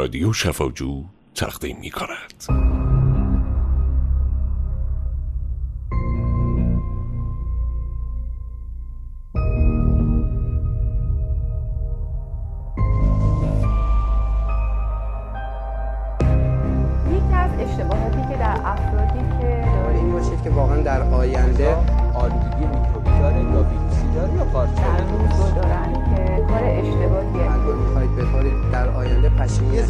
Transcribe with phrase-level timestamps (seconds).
[0.00, 2.69] رادیو شفاجو تقدیم می کند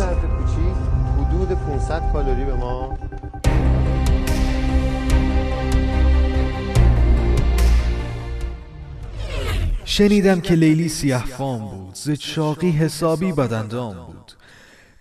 [0.01, 0.77] ظرف کوچیک
[1.19, 2.99] حدود 500 کالری به ما.
[9.85, 12.11] شنیدم که لیلی سیاه فام بود ز
[12.63, 14.33] حسابی بدندام بود.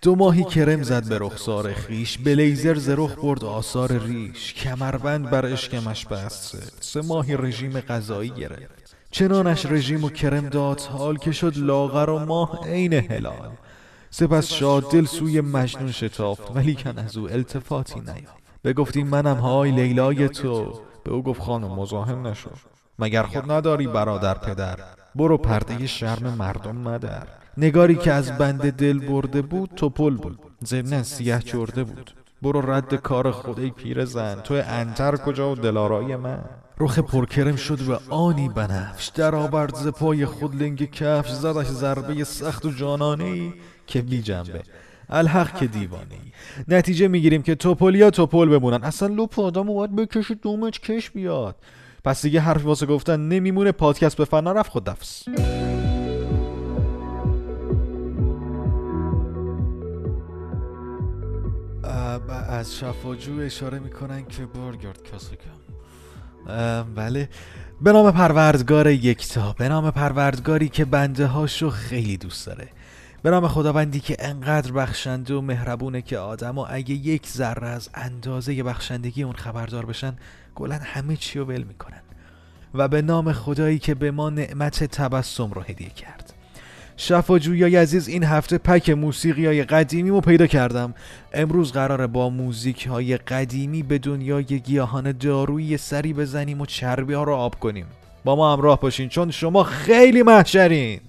[0.02, 4.54] دو ماهی کرم زد به رخسار خیش به لیزر ز برد آثار ریش.
[4.54, 8.96] کمربند بر اشکمش بست سه ماهی رژیم غذایی گرفت.
[9.10, 13.50] چنانش رژیم و کرم داد حال که شد لاغر و ماه عین هلال.
[14.10, 18.40] سپس شاد دل سوی مجنون شتافت ولیکن از او التفاتی نیافت.
[18.64, 20.80] بگفتی منم های لیلای تو.
[21.04, 22.50] به او گفت خانم مزاحم نشو.
[22.98, 24.78] مگر خود نداری برادر پدر؟
[25.14, 27.26] برو پرده شرم مردم مدر.
[27.56, 30.38] نگاری که از بند دل برده بود توپل بود.
[30.64, 32.14] ضمن سیه چرده بود.
[32.42, 34.34] برو رد کار خود ای پیر زن.
[34.34, 36.44] تو انتر کجا و دلارای من؟
[36.80, 39.08] رخ پرکرم شد و آنی بنفش.
[39.08, 43.24] در آورد ز پای خود لنگ کفش زدش ضربه سخت و جانانه.
[43.24, 43.52] ای
[43.90, 44.62] که بی جنبه
[45.08, 46.32] الحق که دیوانه ای
[46.68, 48.84] نتیجه می‌گیریم که توپلیا توپل بمونن.
[48.84, 51.56] اصلا لپ آدم باید بکشید دومش کش بیاد.
[52.04, 53.72] پس دیگه حرف واسه گفتن نمیمونه.
[53.72, 55.24] پادکست به فنا رفت خود دفس
[62.48, 65.60] از شفاجو اشاره می‌کنن که برگرد کاسه کم
[66.94, 67.28] بله.
[67.80, 69.54] به نام پروردگار یکتا.
[69.58, 72.68] به نام پروردگاری که بنده هاشو خیلی دوست داره.
[73.22, 77.90] به نام خداوندی که انقدر بخشنده و مهربونه که آدم و اگه یک ذره از
[77.94, 80.12] اندازه بخشندگی اون خبردار بشن
[80.54, 82.00] گلن همه چی رو ول می‌کنن.
[82.74, 86.34] و به نام خدایی که به ما نعمت تبسم رو هدیه کرد.
[86.96, 90.94] شفاجویای عزیز این هفته پک موسیقی های قدیمی رو پیدا کردم.
[91.32, 97.22] امروز قراره با موزیک های قدیمی به دنیای گیاهان دارویی سری بزنیم و چربی ها
[97.22, 97.86] رو آب کنیم.
[98.24, 101.00] با ما همراه باشین چون شما خیلی محشرین.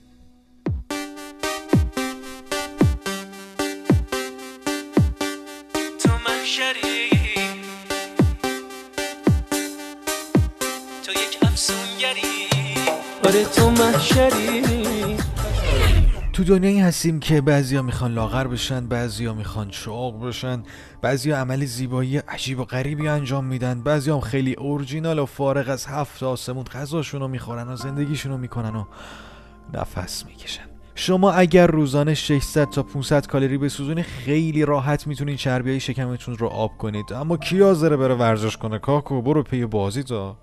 [11.06, 12.22] تو یک افسونگری
[13.26, 14.62] آره تو محشری.
[16.34, 20.64] تو دنیایی هستیم که بعضیا می‌خوان لاغر بشن بعضیا می‌خوان چاق بشن
[21.02, 25.86] بعضیا عمل زیبایی عجیب و غریبی انجام میدن بعضیا هم خیلی اورجینال و فارغ از
[25.86, 28.86] هفت آسمون غذاشون رو می‌خورن و زندگیشون رو می‌کنن و
[29.74, 30.64] نفس می‌کشن.
[30.96, 36.78] شما اگر روزانه 600 تا 500 کالری بسوزونی خیلی راحت می‌تونین چربیای شکمتون رو آب
[36.78, 37.14] کنید.
[37.14, 40.38] اما کی حاضره بره ورزش کنه؟ کاکو برو پی بازی تا.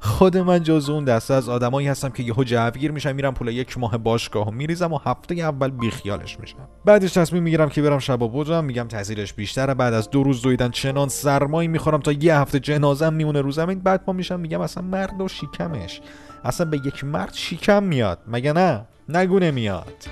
[0.00, 3.78] خود من جز اون دسته از آدمایی هستم که یهو جوگیر میشم میرم پول یک
[3.78, 6.68] ماه باشگاه و میریزم و هفته اول بیخیالش میشم.
[6.84, 9.74] بعدش تصمیم می‌گیرم که برم شب بودم میگم تاثیرش بیشتره.
[9.74, 13.80] بعد از دو روز دویدن چنان سرمایی می‌خورم تا یه هفته جنازم میمونه رو زمین.
[13.80, 16.00] بعد ما میشم میگم اصلا مرد و شیکمش
[16.44, 18.18] اصلا به یک مرد شیکم میاد.
[18.28, 20.08] مگه نه؟ نگو نمیاد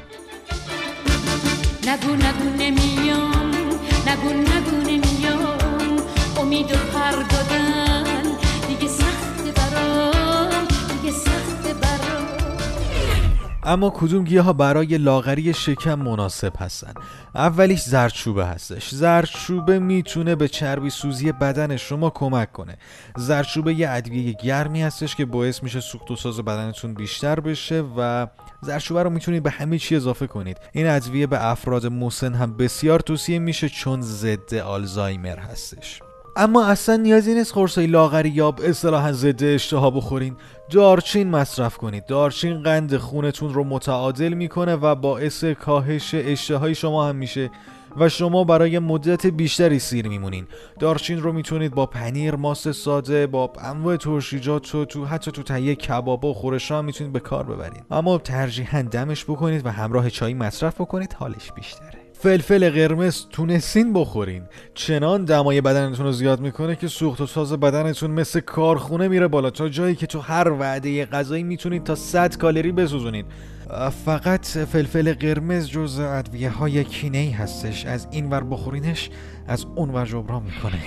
[1.86, 3.50] نگو نگو نمیام
[4.06, 5.98] نگو نگو نمیام
[6.40, 7.67] امید و پر دادن
[13.68, 16.94] اما کدوم گیاه ها برای لاغری شکم مناسب هستن؟
[17.34, 18.94] اولیش زردچوبه هستش.
[18.94, 22.78] زردچوبه می‌تونه به چربی سوزی بدن شما کمک کنه.
[23.16, 28.26] زردچوبه یه ادویه گرمی هستش که باعث میشه سوخت و ساز بدنتون بیشتر بشه و
[28.60, 30.56] زردچوبه رو می‌تونید به همه چی اضافه کنید.
[30.72, 36.00] این ادویه به افراد مسن هم بسیار توصیه میشه چون ضد آلزایمر هستش.
[36.40, 40.36] اما اصلا نیازی نیست قرصای لاغری یا اصطلاحا ضد اشتها بخورین.
[40.70, 42.06] دارچین مصرف کنید.
[42.06, 47.50] دارچین قند خونتون رو متعادل می‌کنه و باعث کاهش اشتهای شما هم میشه
[47.96, 50.46] و شما برای مدت بیشتری سیر میمونین.
[50.78, 55.74] دارچین رو می‌تونید با پنیر ماست ساده با انواع ترشیجات و تو حتی تو تهیه
[55.74, 60.34] کبابا و خورشا هم می‌تونید به کار ببرید اما ترجیحاً دمش بکنید و همراه چای
[60.34, 61.16] مصرف بکنید.
[61.18, 62.07] حالش بیشتره.
[62.20, 64.42] فلفل قرمز تونستین بخورین.
[64.74, 69.50] چنان دمای بدنتون رو زیاد می‌کنه که سوخت و ساز بدنتون مثل کارخونه میره بالا.
[69.50, 73.26] تا جایی که تو هر وعده غذایی می‌تونید تا 100 کالری بسوزونید.
[74.04, 77.86] فقط فلفل قرمز جز ادویه های کینه ای هستش.
[77.86, 79.10] از این ور بخورینش
[79.48, 80.78] از اون ور جبران می‌کنه.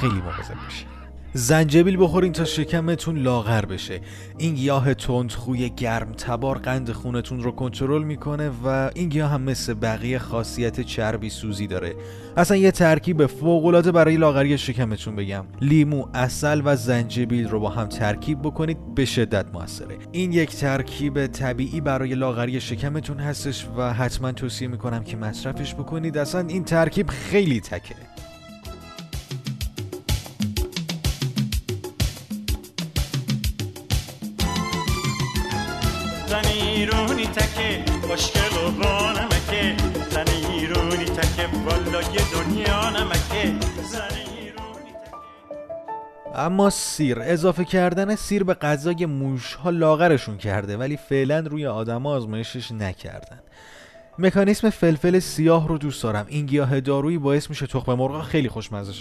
[0.00, 0.95] خیلی مواظب باشین.
[1.36, 4.00] زنجبیل بخورین تا شکمتون لاغر بشه.
[4.38, 9.74] این گیاه تندخوی گرم تبار قند خونتون رو کنترل می‌کنه و این گیاه هم مثل
[9.74, 11.94] بقیه خاصیت چربی سوزی داره.
[12.36, 15.44] اصلا یه ترکیب فوقالعاده برای لاغری شکمتون بگم.
[15.60, 19.96] لیمو اصل و زنجبیل رو با هم ترکیب بکنید به شدت موثره.
[20.12, 26.18] این یک ترکیب طبیعی برای لاغری شکمتون هستش و حتما توصیه می‌کنم که مصرفش بکنید.
[26.18, 27.94] اصلا این ترکیب خیلی تکه.
[36.76, 39.76] ایرونی تکه خوشگل و با نمکه
[40.10, 43.66] زن ایرونی تکه والا یه دنیا نمکه.
[43.82, 44.16] زن
[46.34, 52.72] اما سیر اضافه کردن سیر به غذای موشها لاغرشون کرده ولی فعلا روی آدما آزمایشش
[52.72, 53.40] نکردن.
[54.18, 56.26] مکانیسم فلفل سیاه رو دوست دارم.
[56.28, 58.92] این گیاه دارویی باعث میشه تخم مرغ خیلی خوشمزه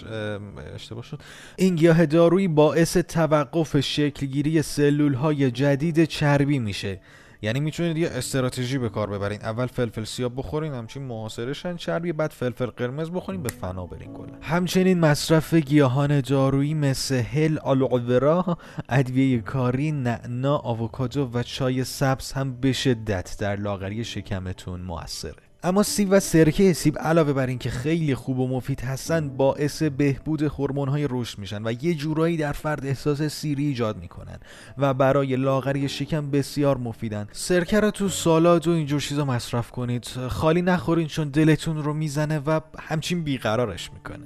[0.76, 1.20] اشتباه شد.
[1.56, 7.00] این گیاه دارویی باعث توقف شکلگیری سلول های جدید چربی میشه.
[7.42, 9.42] یعنی می‌تونید یه استراتژی به کار ببرین.
[9.42, 14.34] اول فلفل سیاه بخورین همچین محاصرشن چربی بعد فلفل قرمز بخورین به فنا برین کلا.
[14.42, 18.58] همچنین مصرف گیاهان دارویی مثل هل آلوورا
[18.90, 25.45] ادویه کاری نعنا آووکادو و چای سبز هم به شدت در لاغری شکمتون موثره.
[25.64, 30.42] اما سیب و سرکه سیب علاوه بر اینکه خیلی خوب و مفید هستن باعث بهبود
[30.42, 34.40] هورمون‌های رشد میشن و یه جورایی در فرد احساس سیری ایجاد می‌کنن
[34.78, 37.28] و برای لاغری شکم بسیار مفیدن.
[37.32, 40.08] سرکه رو تو سالاد و اینجور چیزا مصرف کنید.
[40.30, 44.26] خالی نخورین چون دلتون رو می‌زنه و همچین بیقرارش می‌کنه.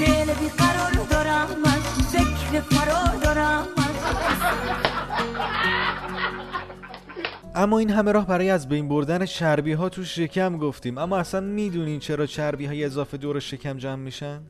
[0.00, 1.80] دل بیقرار دارم من
[2.12, 3.13] فکر فرار
[7.56, 10.98] اما این همه راه برای از بین بردن چربی ها تو شکم گفتیم.
[10.98, 14.40] اما اصلا می‌دونین چرا چربی های اضافه دور شکم جمع میشن؟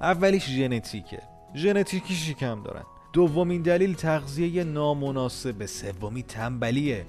[0.00, 1.22] اولیش ژنتیکه.
[1.54, 2.82] ژنتیکی شکم دارن.
[3.12, 7.06] دومین دلیل تغذیه نامناسب سومی تنبلیه.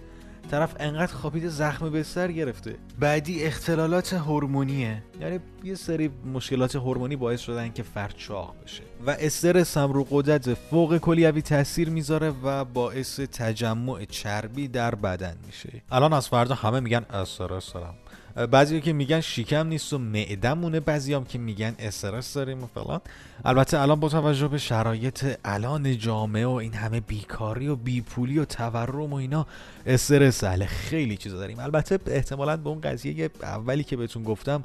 [0.52, 2.76] طرف انقدر خوابیده زخم به سر گرفته.
[3.00, 5.04] بعدی اختلالات هورمونیه.
[5.22, 8.84] یعنی یه سری مشکلات هورمونی باعث شدن که فرد چاق بشه.
[9.06, 15.38] و استرس هم رو قدرت فوق کلیوی تاثیر می‌ذاره و باعث تجمع چربی در بدن
[15.46, 15.82] میشه.
[15.92, 17.96] الان از فردا همه میگن استرس دارم.
[18.36, 23.02] بعضی که میگن شیکم نیست و معدمونه بعضی هم که میگن استرس داریم و فلان.
[23.46, 28.46] البته الان با توجه به شرایط الان جامعه و این همه بیکاری و بیپولی و
[28.46, 29.48] تورم و اینا
[29.86, 31.60] استرس اهل خیلی چیزا داریم.
[31.60, 34.64] البته احتمالا به اون قضیه اولی که بهتون گفتم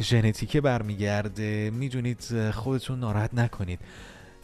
[0.00, 1.70] ژنتیکه برمیگرده.
[1.70, 3.78] می‌دونید خودتون ناراحت نکنید.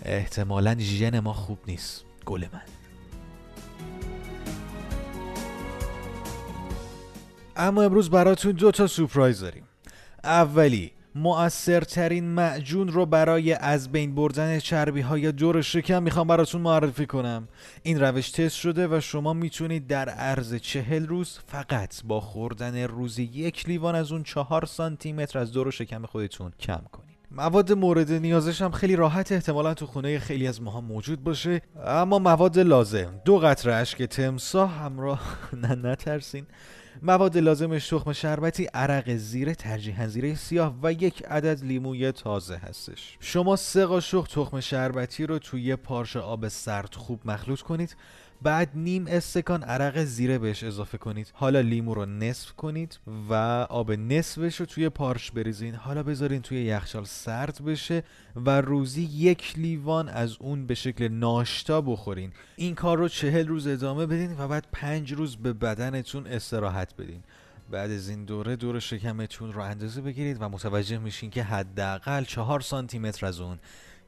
[0.04, 2.04] احتمالا ژن ما خوب نیست.
[2.24, 2.81] گل من.
[7.62, 9.64] اما امروز براتون دو تا سورپرایز داریم.
[10.24, 17.06] اولی مؤثرترین معجون رو برای از بین بردن چربی های دور شکم می‌خوام براتون معرفی
[17.06, 17.48] کنم.
[17.82, 23.22] این روش تست شده و شما می‌تونید در عرض چهل روز فقط با خوردن روزی
[23.22, 27.16] یک لیوان از اون چهار سانتی متر از دور شکم خودتون کم کنید.
[27.30, 31.62] مواد مورد نیازش هم خیلی راحت احتمالا تو خونه خیلی از ماها موجود باشه.
[31.86, 35.20] اما مواد لازم دو قطره اشک تمساه همراه
[35.62, 36.46] نه نترسین.
[37.04, 43.16] مواد لازمش تخم شربتی عرق زیره ترجیحاً زیره سیاه و یک عدد لیموی تازه هستش.
[43.20, 47.96] شما سه قاشق تخم شربتی رو توی یه پارچه آب سرد خوب مخلوط کنید.
[48.42, 51.30] بعد نیم استکان عرق زیره بهش اضافه کنید.
[51.34, 52.98] حالا لیمو رو نصف کنید
[53.30, 53.34] و
[53.70, 55.74] آب نصفش رو توی پارچ بریزین.
[55.74, 58.02] حالا بذارین توی یخچال سرد بشه
[58.36, 62.32] و روزی یک لیوان از اون به شکل ناشتا بخورین.
[62.56, 67.22] این کار رو چهل روز ادامه بدین و بعد پنج روز به بدنتون استراحت بدین.
[67.70, 72.60] بعد از این دوره دور شکمتون رو اندازه بگیرید و متوجه میشین که حداقل چهار
[72.60, 73.58] سانتی متر از اون.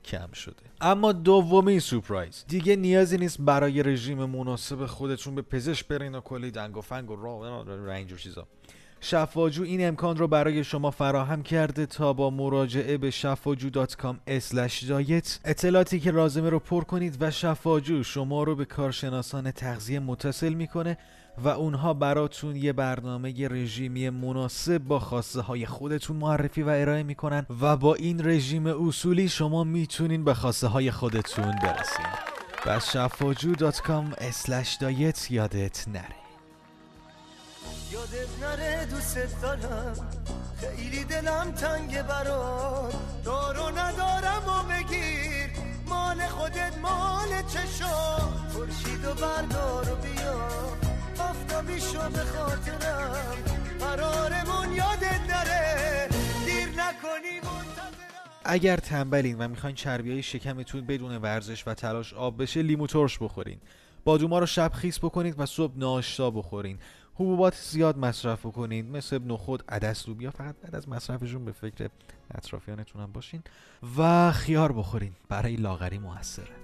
[0.04, 0.62] کم شده.
[0.80, 2.44] اما دومین سورپرایز.
[2.48, 7.10] دیگه نیازی نیست برای رژیم مناسب خودتون به پزشک برین و کلی دنگ و فنگ
[7.10, 8.46] و راه و چیزا.
[9.00, 14.14] شفاجو این امکان رو برای شما فراهم کرده تا با مراجعه به شفاجو.com
[14.88, 20.52] دایت اطلاعاتی که لازمه رو پر کنید و شفاجو شما رو به کارشناسان تغذیه متصل
[20.52, 20.98] می‌کنه
[21.38, 27.46] و اونها براتون یه برنامه رژیمی مناسب با خواسته های خودتون معرفی و ارائه می‌کنن
[27.60, 32.06] و با این رژیم اصولی شما می‌تونین به خواسته های خودتون برسین.
[32.66, 34.04] بس شفاجو.com
[34.80, 36.04] دایت یادت نره.
[37.92, 39.94] یادت نره دوست دارم.
[40.56, 42.94] خیلی دلم تنگ برات.
[43.24, 45.50] دارو ندارم و بگیر.
[45.88, 48.53] مال خودت مال چشم
[52.08, 53.34] به خاطرم.
[53.80, 56.08] قرارمون یادت نره
[56.46, 57.40] دیر نکنی
[58.44, 63.18] اگر تنبلین و می‌خواین چربی های شکمتون بدون ورزش و تلاش آب بشه لیمو ترش
[63.18, 63.58] بخورین.
[64.04, 66.78] بادوما رو شب خیس بکنید و صبح ناشتا بخورین.
[67.14, 71.88] حبوبات زیاد مصرف بکنید مثل نخود عدس لوبیا فقط بعد از مصرفشون به فکر
[72.34, 73.42] اطرافیانتون هم باشین
[73.98, 75.12] و خیار بخورین.
[75.28, 76.63] برای لاغری موثره.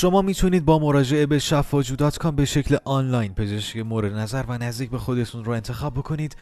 [0.00, 4.98] شما می‌تونید با مراجعه به شفاجو.com به شکل آنلاین پزشک مورد نظر و نزدیک به
[4.98, 6.36] خودتون رو انتخاب بکنید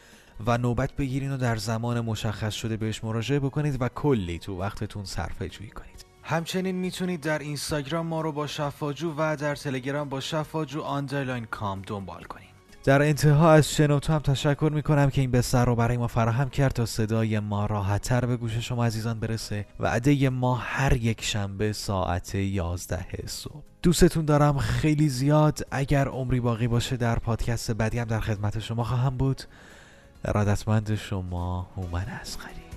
[0.47, 5.05] و نوبت بگیرین و در زمان مشخص شده بهش مراجعه بکنید و کلی تو وقتتون
[5.05, 6.05] صرفه جویی کنید.
[6.23, 11.83] همچنین می‌تونید در اینستاگرام ما رو با شفاجو و در تلگرام با شفاجو underline com
[11.87, 12.58] دنبال کنید.
[12.85, 16.73] در انتها از شنوتو هم تشکر می‌کنم که این بستر رو برای ما فراهم کرد
[16.73, 19.67] تا صدای ما راحتتر به گوش شما عزیزان برسه.
[19.81, 23.63] وعده ما هر یک شنبه ساعت 11 صبح.
[23.83, 25.59] دوستتون دارم خیلی زیاد.
[25.71, 29.43] اگر عمری باقی باشه در پادکست بعدی هم در خدمت شما خواهم بود.
[30.25, 32.68] ارادتمند شما هومن اسخری